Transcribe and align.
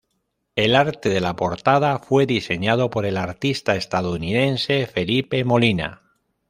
El 0.55 0.75
arte 0.75 1.09
de 1.09 1.21
la 1.21 1.35
portada 1.35 1.99
fue 1.99 2.25
diseñado 2.25 2.89
por 2.89 3.05
el 3.05 3.17
artista 3.17 3.75
estadounidense 3.75 4.87
Felipe 4.87 5.43
Molina. 5.43 6.01